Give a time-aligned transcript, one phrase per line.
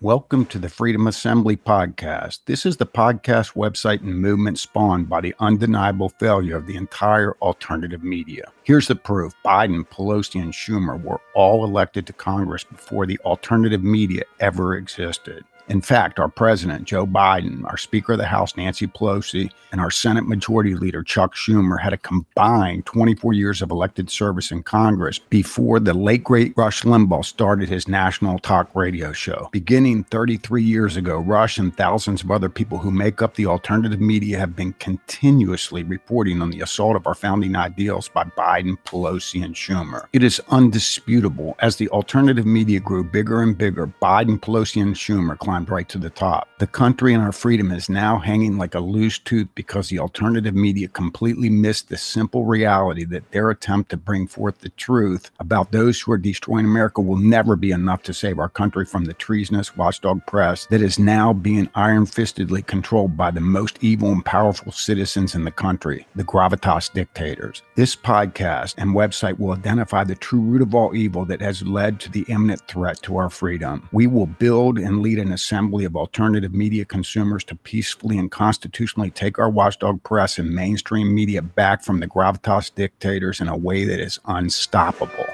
[0.00, 2.38] Welcome to the Freedom Assembly podcast.
[2.44, 7.32] This is the podcast website and movement spawned by the undeniable failure of the entire
[7.42, 8.44] alternative media.
[8.62, 13.82] Here's the proof Biden, Pelosi, and Schumer were all elected to Congress before the alternative
[13.82, 15.44] media ever existed.
[15.68, 19.90] In fact, our president, Joe Biden, our Speaker of the House, Nancy Pelosi, and our
[19.90, 25.18] Senate Majority Leader, Chuck Schumer, had a combined 24 years of elected service in Congress
[25.18, 29.50] before the late great Rush Limbaugh started his national talk radio show.
[29.52, 34.00] Beginning 33 years ago, Rush and thousands of other people who make up the alternative
[34.00, 39.44] media have been continuously reporting on the assault of our founding ideals by Biden, Pelosi,
[39.44, 40.06] and Schumer.
[40.14, 45.36] It is undisputable as the alternative media grew bigger and bigger, Biden, Pelosi, and Schumer
[45.38, 46.48] climbed climbed right to the top.
[46.58, 50.54] The country and our freedom is now hanging like a loose tooth because the alternative
[50.54, 55.72] media completely missed the simple reality that their attempt to bring forth the truth about
[55.72, 59.14] those who are destroying America will never be enough to save our country from the
[59.14, 64.24] treasonous watchdog press that is now being iron fistedly controlled by the most evil and
[64.24, 67.62] powerful citizens in the country, the gravitas dictators.
[67.74, 71.98] This podcast and website will identify the true root of all evil that has led
[72.00, 73.88] to the imminent threat to our freedom.
[73.92, 79.10] We will build and lead an assembly of alternative media consumers to peacefully and constitutionally
[79.10, 83.86] take our watchdog press and mainstream media back from the gravitas dictators in a way
[83.86, 85.24] that is unstoppable.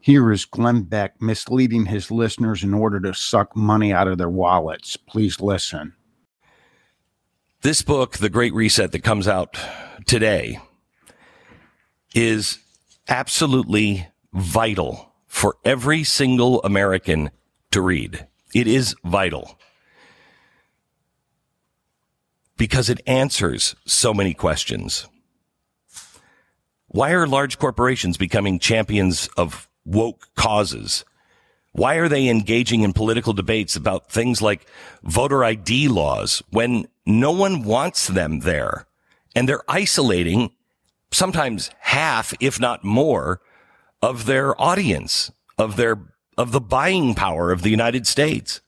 [0.00, 4.30] Here is Glenn Beck misleading his listeners in order to suck money out of their
[4.30, 4.96] wallets.
[4.96, 5.92] Please listen.
[7.60, 9.58] This book, The Great Reset, that comes out
[10.06, 10.58] today,
[12.14, 12.58] is
[13.08, 17.30] absolutely vital for every single American
[17.70, 18.26] to read.
[18.54, 19.58] It is vital
[22.56, 25.06] because it answers so many questions.
[26.88, 31.04] Why are large corporations becoming champions of woke causes?
[31.72, 34.66] Why are they engaging in political debates about things like
[35.04, 38.86] voter ID laws when no one wants them there?
[39.36, 40.50] And they're isolating
[41.12, 43.40] sometimes half, if not more,
[44.02, 45.98] of their audience, of their,
[46.36, 48.60] of the buying power of the United States.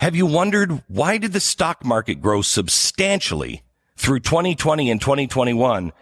[0.00, 3.62] Have you wondered why did the stock market grow substantially
[3.96, 5.92] through 2020 and 2021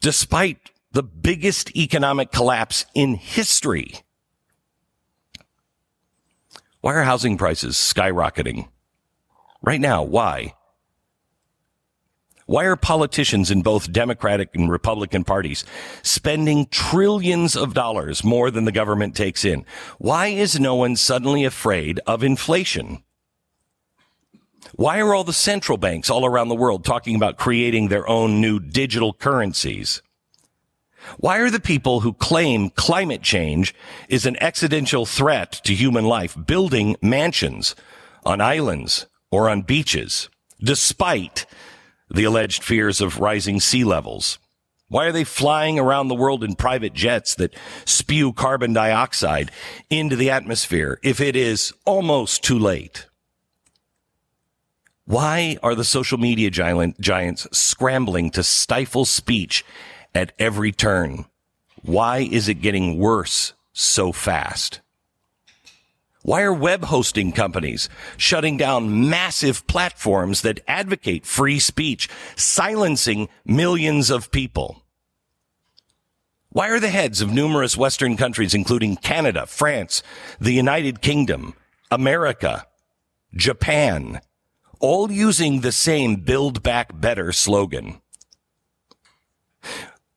[0.00, 3.94] despite the biggest economic collapse in history?
[6.80, 8.68] Why are housing prices skyrocketing?
[9.62, 10.54] Right now, why?
[12.46, 15.64] Why are politicians in both Democratic and Republican parties
[16.02, 19.64] spending trillions of dollars more than the government takes in?
[19.98, 23.04] Why is no one suddenly afraid of inflation?
[24.74, 28.40] Why are all the central banks all around the world talking about creating their own
[28.40, 30.02] new digital currencies?
[31.18, 33.74] Why are the people who claim climate change
[34.08, 37.74] is an existential threat to human life building mansions
[38.24, 40.28] on islands or on beaches,
[40.60, 41.44] despite
[42.12, 44.38] the alleged fears of rising sea levels?
[44.88, 47.54] Why are they flying around the world in private jets that
[47.86, 49.50] spew carbon dioxide
[49.88, 53.06] into the atmosphere if it is almost too late?
[55.06, 59.64] Why are the social media giant, giants scrambling to stifle speech
[60.14, 61.24] at every turn?
[61.80, 64.80] Why is it getting worse so fast?
[66.24, 74.08] Why are web hosting companies shutting down massive platforms that advocate free speech, silencing millions
[74.08, 74.84] of people?
[76.50, 80.02] Why are the heads of numerous Western countries, including Canada, France,
[80.38, 81.54] the United Kingdom,
[81.90, 82.66] America,
[83.34, 84.20] Japan,
[84.78, 88.00] all using the same Build Back Better slogan?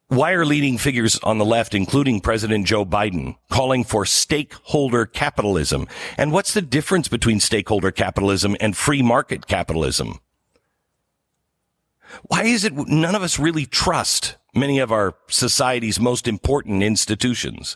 [0.08, 5.88] Why are leading figures on the left, including President Joe Biden, calling for stakeholder capitalism?
[6.16, 10.20] And what's the difference between stakeholder capitalism and free market capitalism?
[12.28, 17.76] Why is it none of us really trust many of our society's most important institutions?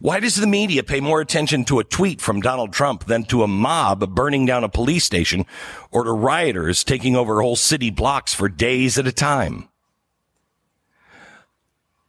[0.00, 3.42] Why does the media pay more attention to a tweet from Donald Trump than to
[3.42, 5.44] a mob burning down a police station
[5.90, 9.68] or to rioters taking over whole city blocks for days at a time?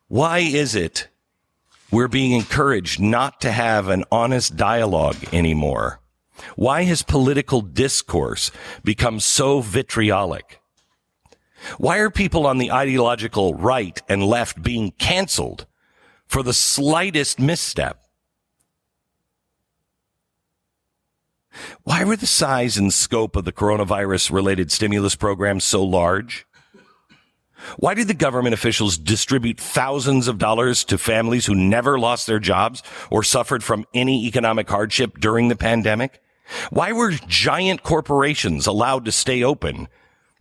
[0.07, 1.07] Why is it
[1.91, 5.99] we're being encouraged not to have an honest dialogue anymore?
[6.55, 8.51] Why has political discourse
[8.83, 10.61] become so vitriolic?
[11.77, 15.65] Why are people on the ideological right and left being canceled
[16.27, 18.01] for the slightest misstep?
[21.83, 26.45] Why were the size and scope of the coronavirus related stimulus programs so large?
[27.77, 32.39] Why did the government officials distribute thousands of dollars to families who never lost their
[32.39, 36.21] jobs or suffered from any economic hardship during the pandemic?
[36.69, 39.87] Why were giant corporations allowed to stay open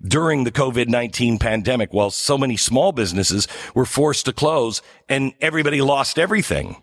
[0.06, 5.80] during the COVID-19 pandemic while so many small businesses were forced to close and everybody
[5.80, 6.82] lost everything?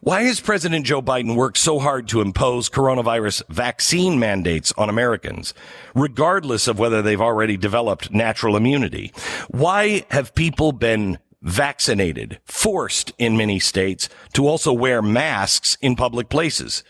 [0.00, 5.54] Why has President Joe Biden worked so hard to impose coronavirus vaccine mandates on Americans,
[5.94, 9.12] regardless of whether they've already developed natural immunity?
[9.48, 16.28] Why have people been vaccinated, forced in many states to also wear masks in public
[16.28, 16.82] places,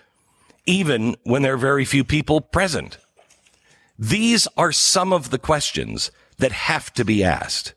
[0.67, 2.99] even when there are very few people present?
[3.99, 7.75] These are some of the questions that have to be asked.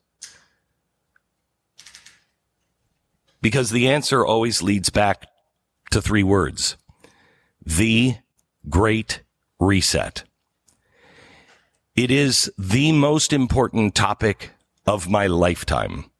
[3.48, 5.26] Because the answer always leads back
[5.92, 6.76] to three words.
[7.66, 8.18] The
[8.68, 9.22] Great
[9.58, 10.26] Reset.
[11.96, 14.52] It is the most important topic
[14.86, 16.12] of my lifetime.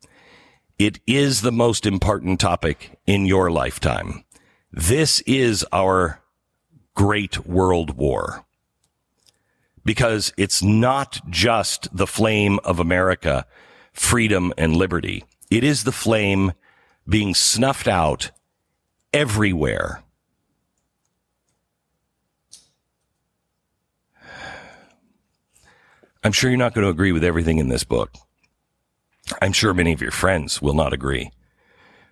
[0.80, 4.24] It is the most important topic in your lifetime.
[4.72, 6.22] This is our
[6.96, 8.46] great world war.
[9.84, 13.46] Because it's not just the flame of America,
[13.92, 15.26] freedom and liberty.
[15.52, 16.54] It is the flame
[17.08, 18.32] being snuffed out
[19.14, 20.04] everywhere.
[26.24, 28.14] I'm sure you're not going to agree with everything in this book.
[29.42, 31.32] I'm sure many of your friends will not agree.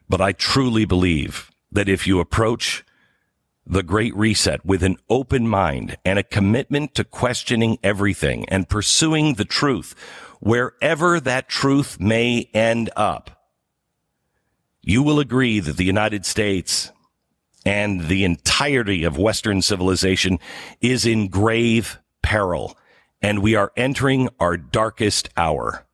[0.07, 2.85] But I truly believe that if you approach
[3.65, 9.33] the Great Reset with an open mind and a commitment to questioning everything and pursuing
[9.33, 9.95] the truth,
[10.39, 13.34] wherever that truth may end up,
[14.85, 16.91] you will agree that the United States
[17.65, 20.37] and the entirety of Western civilization
[20.79, 22.77] is in grave peril,
[23.19, 25.87] and we are entering our darkest hour.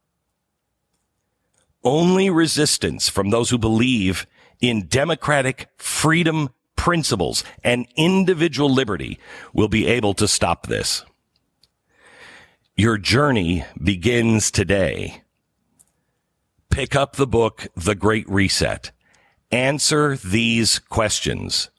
[1.86, 4.28] Only resistance from those who believe
[4.60, 9.18] in democratic freedom principles and individual liberty
[9.54, 11.06] will be able to stop this.
[12.76, 15.21] Your journey begins today
[16.72, 18.92] pick up the book, The Great Reset.
[19.52, 21.70] Answer these questions.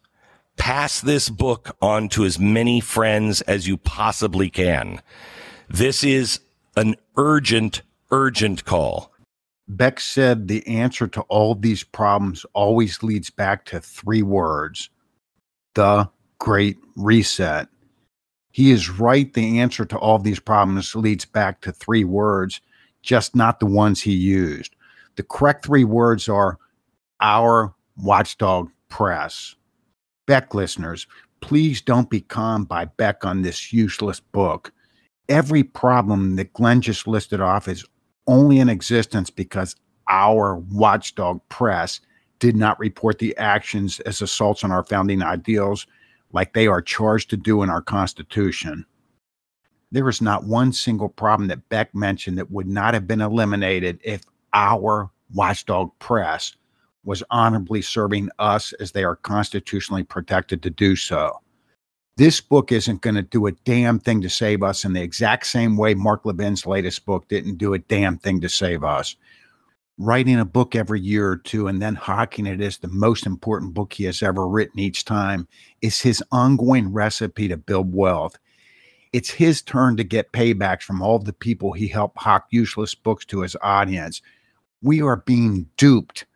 [0.59, 5.01] Pass this book on to as many friends as you possibly can.
[5.69, 6.41] This is
[6.77, 7.81] an urgent,
[8.11, 9.11] urgent call.
[9.67, 14.91] Beck said the answer to all these problems always leads back to three words
[15.75, 17.67] the Great Reset.
[18.51, 19.33] He is right.
[19.33, 22.61] The answer to all these problems leads back to three words,
[23.03, 24.77] just not the ones he used.
[25.17, 26.59] The correct three words are
[27.21, 29.55] our watchdog press.
[30.27, 31.07] Beck listeners,
[31.41, 34.73] please don't be calmed by Beck on this useless book.
[35.29, 37.85] Every problem that Glenn just listed off is
[38.27, 39.77] only in existence because
[40.09, 42.01] our watchdog press
[42.39, 45.87] did not report the actions as assaults on our founding ideals
[46.33, 48.85] like they are charged to do in our Constitution.
[49.91, 54.01] There is not one single problem that Beck mentioned that would not have been eliminated
[54.03, 56.55] if our watchdog press
[57.05, 61.41] was honorably serving us as they are constitutionally protected to do so.
[62.17, 65.47] This book isn't going to do a damn thing to save us in the exact
[65.47, 69.17] same way Mark Levin's latest book didn't do a damn thing to save us.
[69.99, 73.73] Writing a book every year or two and then hawking it as the most important
[73.73, 75.49] book he has ever written each time
[75.81, 78.39] is his ongoing recipe to build wealth.
[79.13, 83.25] It's his turn to get paybacks from all the people he helped hawk useless books
[83.27, 84.21] to his audience
[84.83, 86.27] we are being duped.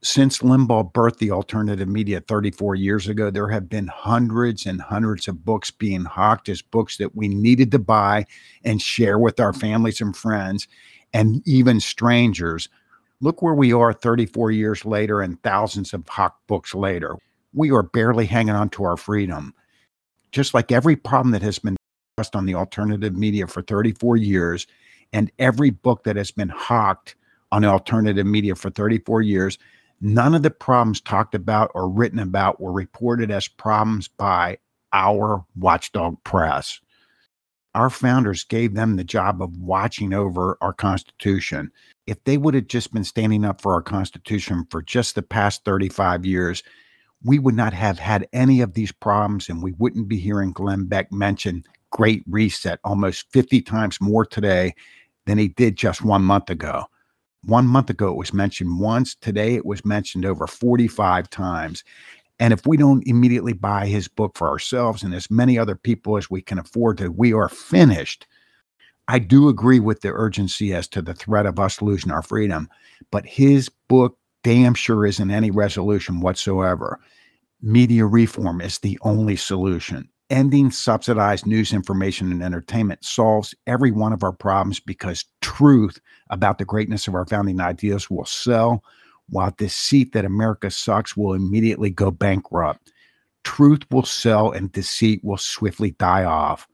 [0.00, 5.26] Since Limbaugh birthed the alternative media 34 years ago, there have been hundreds and hundreds
[5.26, 8.26] of books being hawked as books that we needed to buy
[8.64, 10.68] and share with our families and friends
[11.12, 12.68] and even strangers.
[13.20, 17.16] Look where we are 34 years later and thousands of hawked books later.
[17.52, 19.52] We are barely hanging on to our freedom.
[20.30, 21.76] Just like every problem that has been
[22.16, 24.66] discussed on the alternative media for 34 years,
[25.12, 27.16] and every book that has been hawked
[27.52, 29.58] on alternative media for 34 years.
[30.00, 34.58] None of the problems talked about or written about were reported as problems by
[34.92, 36.80] our watchdog press.
[37.74, 41.70] Our founders gave them the job of watching over our Constitution.
[42.06, 45.64] If they would have just been standing up for our Constitution for just the past
[45.64, 46.62] 35 years,
[47.24, 50.86] we would not have had any of these problems and we wouldn't be hearing Glenn
[50.86, 54.74] Beck mention Great Reset almost 50 times more today
[55.26, 56.84] than he did just one month ago.
[57.44, 59.14] One month ago, it was mentioned once.
[59.14, 61.84] Today, it was mentioned over 45 times.
[62.40, 66.16] And if we don't immediately buy his book for ourselves and as many other people
[66.16, 68.26] as we can afford to, we are finished.
[69.08, 72.68] I do agree with the urgency as to the threat of us losing our freedom,
[73.10, 77.00] but his book damn sure isn't any resolution whatsoever.
[77.60, 80.08] Media reform is the only solution.
[80.30, 86.58] Ending subsidized news information and entertainment solves every one of our problems because truth about
[86.58, 88.84] the greatness of our founding ideas will sell,
[89.30, 92.92] while deceit that America sucks will immediately go bankrupt.
[93.44, 96.68] Truth will sell and deceit will swiftly die off.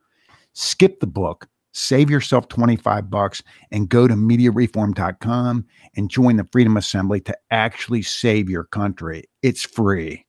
[0.51, 6.75] Skip the book, save yourself 25 bucks, and go to mediareform.com and join the Freedom
[6.75, 9.23] Assembly to actually save your country.
[9.41, 10.24] It's free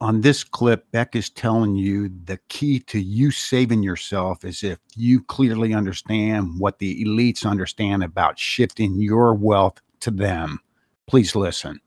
[0.00, 4.78] on this clip, Beck is telling you the key to you saving yourself is if
[4.94, 10.60] you clearly understand what the elites understand about shifting your wealth to them.
[11.06, 11.80] Please listen.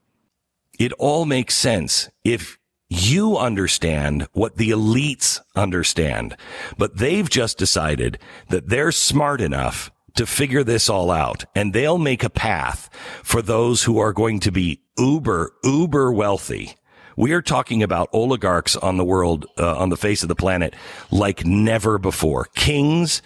[0.79, 2.57] It all makes sense if
[2.89, 6.35] you understand what the elites understand,
[6.77, 11.99] but they've just decided that they're smart enough to figure this all out and they'll
[11.99, 12.89] make a path
[13.23, 16.75] for those who are going to be uber, uber wealthy
[17.19, 20.73] we are talking about oligarchs on the world, uh, on the face of the planet
[21.11, 22.45] like never before.
[22.55, 23.21] Kings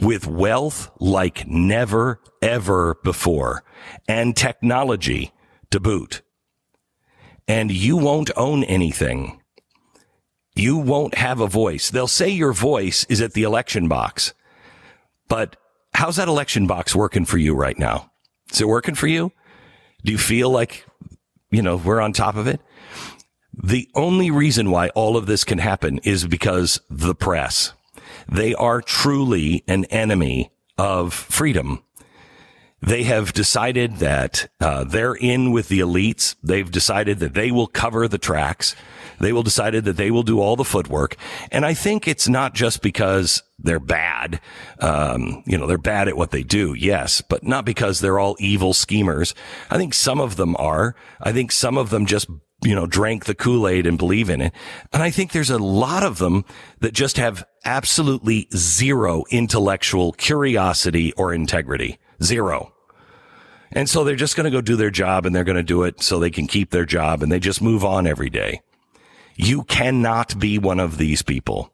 [0.00, 3.62] with wealth like never, ever before
[4.08, 5.32] and technology
[5.70, 6.22] to boot.
[7.46, 9.40] And you won't own anything.
[10.56, 11.88] You won't have a voice.
[11.88, 14.34] They'll say your voice is at the election box.
[15.28, 15.56] But
[15.94, 18.10] how's that election box working for you right now?
[18.50, 19.30] Is it working for you?
[20.04, 20.84] Do you feel like,
[21.52, 22.60] you know, we're on top of it?
[23.56, 27.72] The only reason why all of this can happen is because the press.
[28.28, 31.82] They are truly an enemy of freedom.
[32.82, 36.36] They have decided that uh, they're in with the elites.
[36.42, 38.76] They've decided that they will cover the tracks.
[39.18, 41.16] They will decided that they will do all the footwork.
[41.50, 44.40] And I think it's not just because they're bad.
[44.78, 46.74] Um, you know, they're bad at what they do.
[46.74, 49.34] Yes, but not because they're all evil schemers.
[49.70, 50.94] I think some of them are.
[51.20, 52.28] I think some of them just
[52.64, 54.52] you know, drank the Kool-Aid and believe in it.
[54.92, 56.44] And I think there's a lot of them
[56.80, 61.98] that just have absolutely zero intellectual curiosity or integrity.
[62.22, 62.72] Zero.
[63.72, 65.82] And so they're just going to go do their job and they're going to do
[65.82, 68.62] it so they can keep their job and they just move on every day.
[69.34, 71.70] You cannot be one of these people.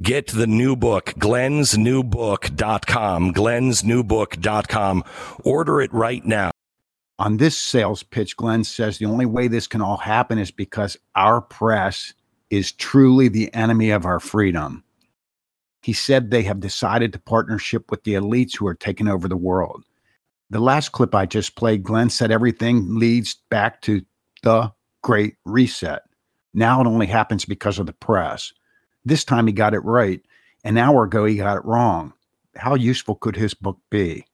[0.00, 5.04] Get the new book, glensnewbook.com, glensnewbook.com.
[5.44, 6.52] Order it right now
[7.18, 10.96] on this sales pitch, Glenn says the only way this can all happen is because
[11.16, 12.14] our press
[12.50, 14.84] is truly the enemy of our freedom.
[15.82, 19.36] He said they have decided to partnership with the elites who are taking over the
[19.36, 19.84] world.
[20.50, 24.02] The last clip I just played, Glenn said everything leads back to
[24.42, 24.72] the
[25.02, 26.02] Great Reset.
[26.54, 28.52] Now it only happens because of the press.
[29.04, 30.20] This time he got it right.
[30.64, 32.12] An hour ago he got it wrong.
[32.56, 34.24] How useful could his book be?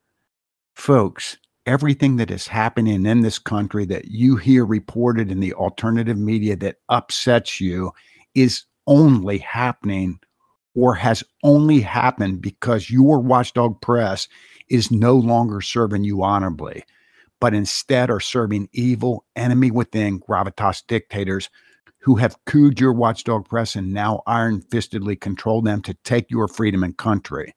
[0.75, 6.19] Folks, everything that is happening in this country that you hear reported in the alternative
[6.19, 7.93] media that upsets you
[8.35, 10.19] is only happening
[10.75, 14.29] or has only happened because your watchdog press
[14.69, 16.83] is no longer serving you honorably,
[17.41, 21.49] but instead are serving evil, enemy within gravitas dictators
[21.99, 26.49] who have cooed your watchdog press and now iron fistedly control them to take your
[26.49, 27.55] freedom and country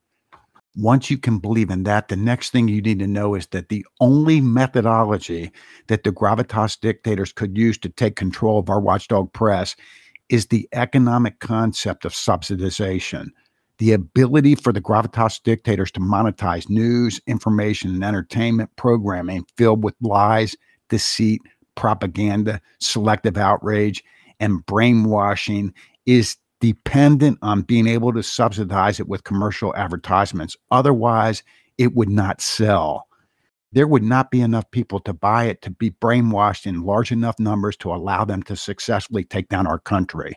[0.78, 3.68] once you can believe in that, the next thing you need to know is that
[3.68, 5.50] the only methodology
[5.88, 9.74] that the gravitas dictators could use to take control of our watchdog press
[10.28, 13.26] is the economic concept of subsidization.
[13.78, 19.94] The ability for the gravitas dictators to monetize news, information, and entertainment programming filled with
[20.00, 20.56] lies,
[20.88, 21.40] deceit,
[21.74, 24.04] propaganda, selective outrage,
[24.38, 25.74] and brainwashing
[26.06, 30.56] is dependent on being able to subsidize it with commercial advertisements.
[30.70, 31.42] Otherwise,
[31.76, 33.06] it would not sell.
[33.72, 37.38] There would not be enough people to buy it to be brainwashed in large enough
[37.38, 40.34] numbers to allow them to successfully take down our country.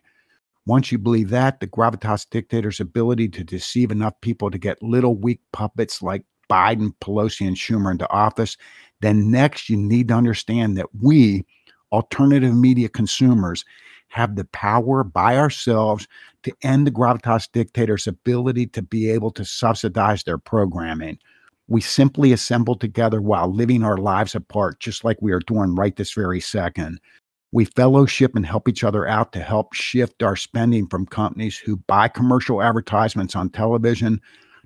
[0.68, 5.16] Once you believe that, the gravitas dictator's ability to deceive enough people to get little
[5.16, 8.58] weak puppets like Biden, Pelosi, and Schumer into office,
[9.00, 11.46] then next you need to understand that we,
[11.92, 13.66] alternative media consumers,
[14.12, 16.08] have the power by ourselves
[16.44, 21.18] to end the gravitas dictator's ability to be able to subsidize their programming.
[21.68, 25.96] We simply assemble together while living our lives apart, just like we are doing right
[25.96, 27.00] this very second.
[27.54, 31.78] We fellowship and help each other out to help shift our spending from companies who
[31.78, 34.20] buy commercial advertisements on television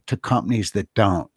[0.07, 1.29] to companies that don't.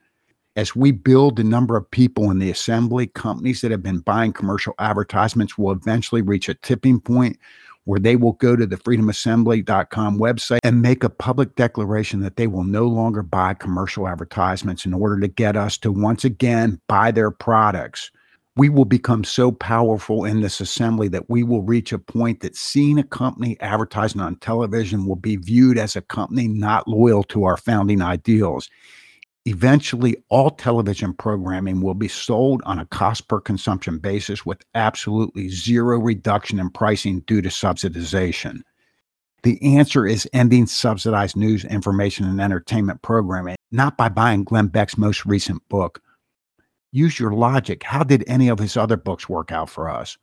[0.56, 4.32] As we build the number of people in the assembly, companies that have been buying
[4.32, 7.38] commercial advertisements will eventually reach a tipping point
[7.88, 12.47] where they will go to the freedomassembly.com website and make a public declaration that they
[12.47, 17.11] will no longer buy commercial advertisements in order to get us to once again buy
[17.11, 18.11] their products.
[18.57, 22.57] We will become so powerful in this assembly that we will reach a point that
[22.57, 27.45] seeing a company advertising on television will be viewed as a company not loyal to
[27.45, 28.68] our founding ideals.
[29.48, 35.48] Eventually, all television programming will be sold on a cost per consumption basis with absolutely
[35.48, 38.60] zero reduction in pricing due to subsidization.
[39.44, 44.98] The answer is ending subsidized news, information, and entertainment programming, not by buying Glenn Beck's
[44.98, 46.02] most recent book.
[46.92, 47.84] Use your logic.
[47.84, 50.18] How did any of his other books work out for us?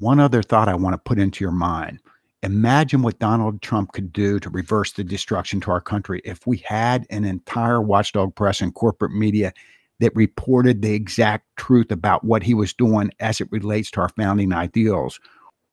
[0.00, 2.00] One other thought I want to put into your mind
[2.42, 6.58] Imagine what Donald Trump could do to reverse the destruction to our country if we
[6.58, 9.52] had an entire watchdog press and corporate media
[10.00, 14.08] that reported the exact truth about what he was doing as it relates to our
[14.08, 15.20] founding ideals.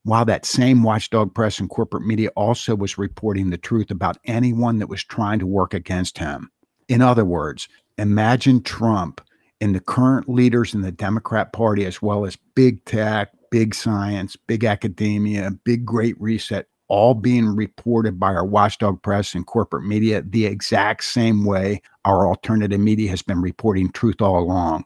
[0.04, 4.80] While that same watchdog press and corporate media also was reporting the truth about anyone
[4.80, 6.52] that was trying to work against him.
[6.90, 9.22] In other words, imagine Trump
[9.62, 14.36] and the current leaders in the Democrat Party, as well as big tech, big science,
[14.36, 20.22] big academia, big great reset, all being reported by our watchdog press and corporate media
[20.22, 24.86] the exact same way our alternative media has been reporting truth all along.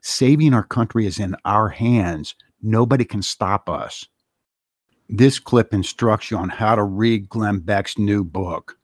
[0.00, 2.34] Saving our country is in our hands.
[2.62, 4.06] Nobody can stop us.
[5.08, 8.78] This clip instructs you on how to read Glenn Beck's new book.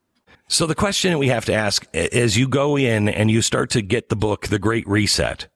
[0.49, 3.83] So, the question we have to ask as you go in and you start to
[3.83, 5.47] get the book, The Great Reset,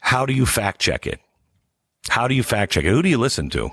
[0.00, 1.20] how do you fact check it?
[2.08, 2.90] How do you fact check it?
[2.90, 3.70] Who do you listen to?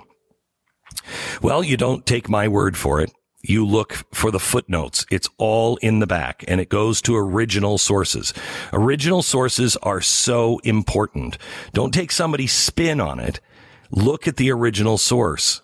[1.41, 3.11] Well, you don't take my word for it.
[3.41, 5.05] You look for the footnotes.
[5.09, 8.33] It's all in the back and it goes to original sources.
[8.73, 11.37] Original sources are so important.
[11.73, 13.39] Don't take somebody's spin on it.
[13.91, 15.61] Look at the original source.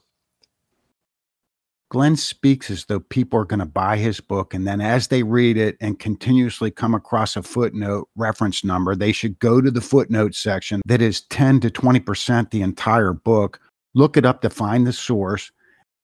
[1.96, 5.24] Glenn speaks as though people are going to buy his book, and then as they
[5.24, 9.80] read it and continuously come across a footnote reference number, they should go to the
[9.80, 13.62] footnote section that is 10 to 20% the entire book,
[13.94, 15.54] look it up to find the source,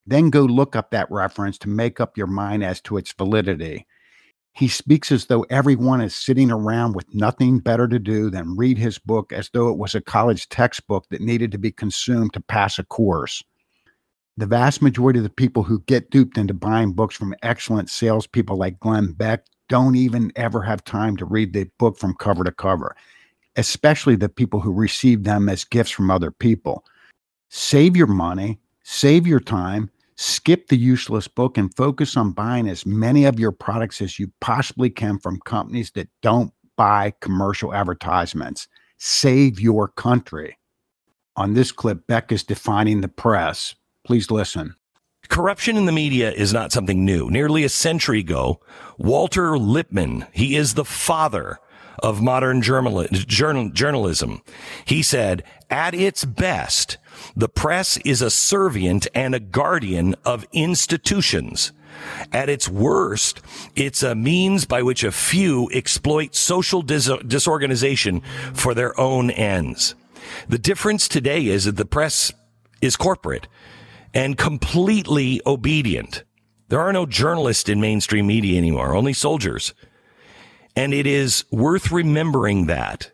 [0.06, 3.86] then go look up that reference to make up your mind as to its validity.
[4.54, 8.78] He speaks as though everyone is sitting around with nothing better to do than read
[8.78, 12.40] his book as though it was a college textbook that needed to be consumed to
[12.40, 13.44] pass a course
[14.36, 18.56] the vast majority of the people who get duped into buying books from excellent salespeople
[18.56, 22.52] like Glenn Beck don't even ever have time to read the book from cover to
[22.52, 22.96] cover,
[23.56, 26.84] especially the people who receive them as gifts from other people.
[27.50, 32.86] Save your money, save your time, skip the useless book, and focus on buying as
[32.86, 38.68] many of your products as you possibly can from companies that don't buy commercial advertisements.
[38.96, 40.56] Save your country.
[41.36, 44.74] On this clip, Beck is defining the press Please listen.
[45.28, 47.30] Corruption in the media is not something new.
[47.30, 48.60] Nearly a century ago,
[48.98, 51.58] Walter Lippmann, he is the father
[52.02, 54.42] of modern journal, journal, journalism.
[54.84, 56.98] He said, at its best,
[57.36, 61.72] the press is a servant and a guardian of institutions.
[62.32, 63.40] At its worst,
[63.76, 69.94] it's a means by which a few exploit social dis- disorganization for their own ends.
[70.48, 72.32] The difference today is that the press
[72.80, 73.46] is corporate
[74.14, 76.24] and completely obedient.
[76.68, 79.74] There are no journalists in mainstream media anymore, only soldiers.
[80.74, 83.10] And it is worth remembering that.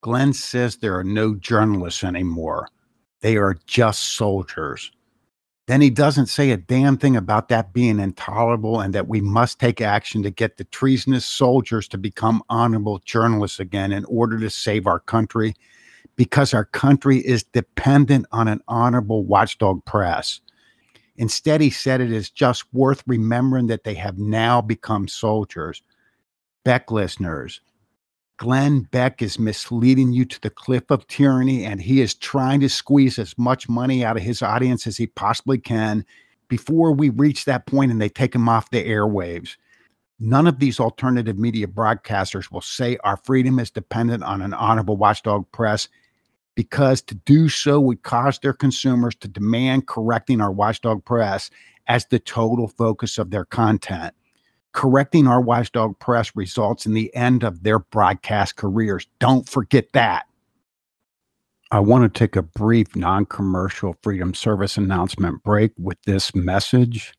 [0.00, 2.68] Glenn says there are no journalists anymore.
[3.20, 4.90] They are just soldiers.
[5.66, 9.58] Then he doesn't say a damn thing about that being intolerable and that we must
[9.58, 14.48] take action to get the treasonous soldiers to become honorable journalists again in order to
[14.48, 15.54] save our country
[16.16, 20.40] because our country is dependent on an honorable watchdog press.
[21.16, 25.82] Instead, he said it is just worth remembering that they have now become soldiers.
[26.64, 27.60] Beck listeners,
[28.38, 32.68] Glenn Beck is misleading you to the cliff of tyranny, and he is trying to
[32.68, 36.04] squeeze as much money out of his audience as he possibly can
[36.48, 39.56] before we reach that point and they take him off the airwaves.
[40.18, 44.96] None of these alternative media broadcasters will say our freedom is dependent on an honorable
[44.96, 45.88] watchdog press
[46.56, 51.50] because to do so would cause their consumers to demand correcting our watchdog press
[51.86, 54.12] as the total focus of their content.
[54.72, 59.06] Correcting our watchdog press results in the end of their broadcast careers.
[59.20, 60.26] Don't forget that.
[61.70, 67.12] I want to take a brief non commercial Freedom Service announcement break with this message.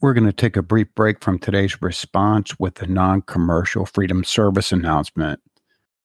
[0.00, 4.24] We're going to take a brief break from today's response with the non commercial Freedom
[4.24, 5.40] Service announcement.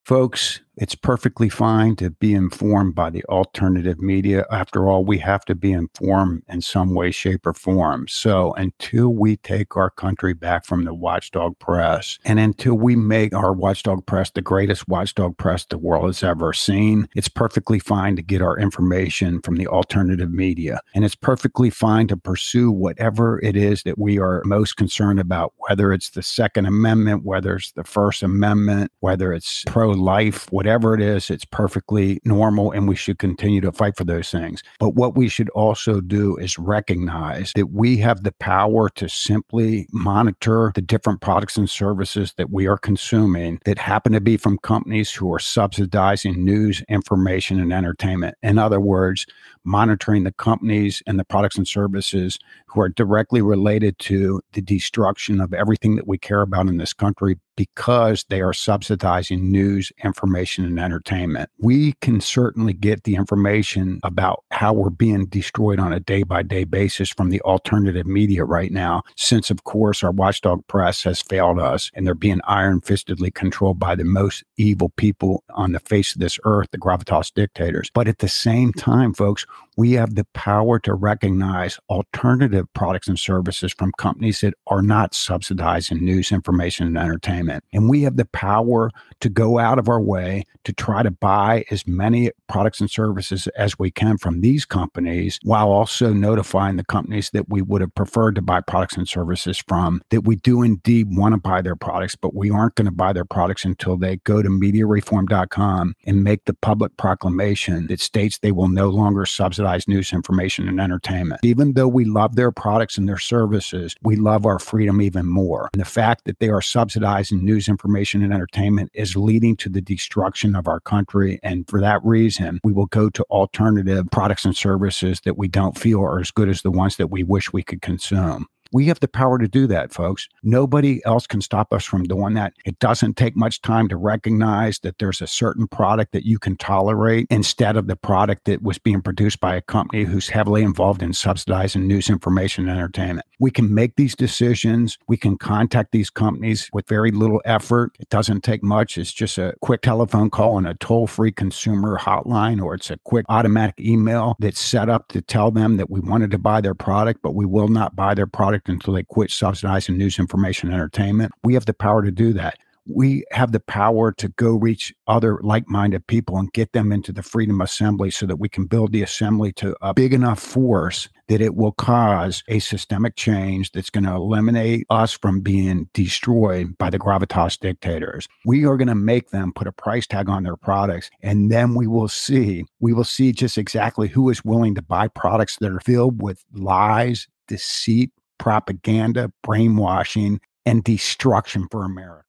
[0.06, 4.46] Folks, It's perfectly fine to be informed by the alternative media.
[4.52, 8.08] After all, we have to be informed in some way, shape, or form.
[8.08, 13.34] So until we take our country back from the watchdog press and until we make
[13.34, 18.16] our watchdog press the greatest watchdog press the world has ever seen, it's perfectly fine
[18.16, 20.80] to get our information from the alternative media.
[20.94, 25.56] And it's perfectly fine to pursue whatever it is that we are most concerned about,
[25.58, 30.67] whether it's the Second Amendment, whether it's the First Amendment, whether it's pro life, whatever
[30.68, 34.62] whatever it is, it's perfectly normal and we should continue to fight for those things.
[34.80, 39.88] But what we should also do is recognize that we have the power to simply
[39.94, 44.58] monitor the different products and services that we are consuming that happen to be from
[44.58, 48.36] companies who are subsidizing news, information, and entertainment.
[48.44, 49.26] In other words,
[49.68, 55.42] monitoring the companies and the products and services who are directly related to the destruction
[55.42, 60.64] of everything that we care about in this country because they are subsidizing news, information,
[60.64, 61.50] and entertainment.
[61.58, 66.44] We can certainly get the information about how we're being destroyed on a day by
[66.44, 71.22] day basis from the alternative media right now, since, of course, our watchdog press has
[71.22, 75.80] failed us and they're being iron fistedly controlled by the most evil people on the
[75.80, 77.90] face of this earth, the gravitas dictators.
[77.94, 79.46] But at the same time, folks,
[79.78, 85.14] we have the power to recognize alternative products and services from companies that are not
[85.14, 87.64] subsidizing news, information, and entertainment.
[87.72, 88.90] And we have the power
[89.22, 93.48] to go out of our way to try to buy as many products and services
[93.56, 97.94] as we can from these companies while also notifying the companies that we would have
[97.94, 101.76] preferred to buy products and services from that we do indeed want to buy their
[101.76, 106.24] products, but we aren't going to buy their products until they go to mediareform.com and
[106.24, 109.47] make the public proclamation that states they will no longer subsidize
[109.88, 111.42] news, information, and entertainment.
[111.44, 115.70] Even though we love their products and their services, we love our freedom even more.
[115.74, 119.82] And the fact that they are subsidizing news, information, and entertainment is leading to the
[119.82, 121.40] destruction of our country.
[121.44, 125.78] And for that reason, we will go to alternative products and services that we don't
[125.78, 128.48] feel are as good as the ones that we wish we could consume.
[128.72, 130.28] We have the power to do that, folks.
[130.44, 132.54] Nobody else can stop us from doing that.
[132.66, 136.56] It doesn't take much time to recognize that there's a certain product that you can
[136.58, 141.02] tolerate instead of the product that was being produced by a company who's heavily involved
[141.02, 143.26] in subsidizing news, information, and entertainment.
[143.40, 144.98] We can make these decisions.
[145.08, 147.92] We can contact these companies with very little effort.
[148.00, 148.98] It doesn't take much.
[148.98, 152.98] It's just a quick telephone call and a toll free consumer hotline, or it's a
[153.04, 156.74] quick automatic email that's set up to tell them that we wanted to buy their
[156.74, 161.32] product, but we will not buy their product until they quit subsidizing news, information, entertainment.
[161.44, 162.58] We have the power to do that.
[162.90, 167.12] We have the power to go reach other like minded people and get them into
[167.12, 171.10] the Freedom Assembly so that we can build the assembly to a big enough force
[171.28, 176.78] that it will cause a systemic change that's going to eliminate us from being destroyed
[176.78, 178.28] by the gravitas dictators.
[178.46, 181.76] We are going to make them put a price tag on their products, and then
[181.76, 185.72] we will see, we will see just exactly who is willing to buy products that
[185.72, 192.27] are filled with lies, deceit, propaganda, brainwashing, and destruction for America.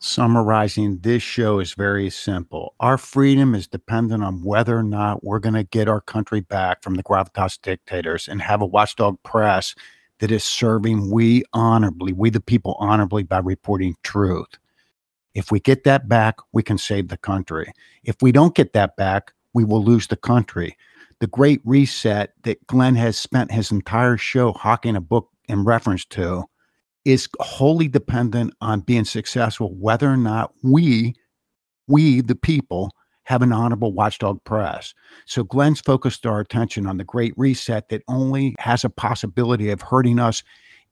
[0.00, 2.74] Summarizing this show is very simple.
[2.78, 6.82] Our freedom is dependent on whether or not we're going to get our country back
[6.82, 9.74] from the gravitas dictators and have a watchdog press
[10.20, 14.48] that is serving we honorably, we the people honorably by reporting truth.
[15.34, 17.72] If we get that back, we can save the country.
[18.04, 20.76] If we don't get that back, we will lose the country
[21.20, 26.04] the great reset that Glenn has spent his entire show hawking a book in reference
[26.06, 26.44] to
[27.08, 31.14] is wholly dependent on being successful, whether or not we,
[31.86, 32.90] we the people,
[33.24, 34.92] have an honorable watchdog press.
[35.24, 39.80] So Glenn's focused our attention on the great reset that only has a possibility of
[39.80, 40.42] hurting us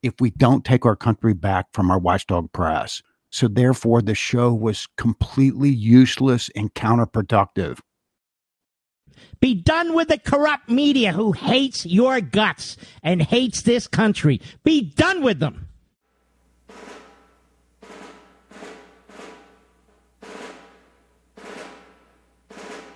[0.02, 3.02] if we don't take our country back from our watchdog press.
[3.28, 7.78] So therefore, the show was completely useless and counterproductive.
[9.40, 14.40] Be done with the corrupt media who hates your guts and hates this country.
[14.64, 15.68] Be done with them.